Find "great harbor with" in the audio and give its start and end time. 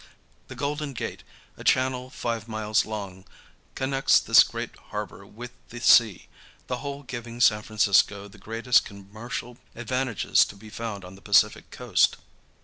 4.43-5.51